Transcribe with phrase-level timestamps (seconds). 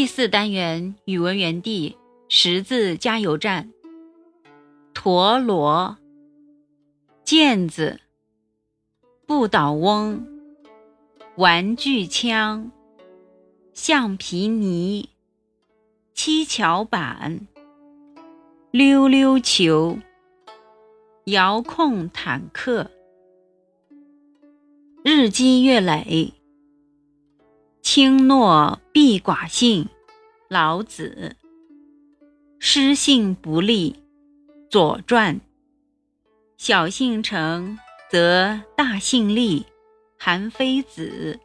[0.00, 1.94] 第四单元语文园地
[2.30, 3.70] 识字加油站：
[4.94, 5.98] 陀螺、
[7.26, 8.00] 毽子、
[9.26, 10.26] 不倒翁、
[11.36, 12.72] 玩具枪、
[13.74, 15.10] 橡皮泥、
[16.14, 17.46] 七巧板、
[18.70, 19.98] 溜溜球、
[21.26, 22.90] 遥控坦克、
[25.04, 26.39] 日积月累。
[27.92, 29.84] 轻诺必寡信，
[30.48, 31.34] 老子；
[32.60, 33.96] 失信不立，
[34.70, 35.40] 左传；
[36.56, 37.76] 小信诚
[38.08, 39.66] 则大信立，
[40.16, 41.40] 韩非子。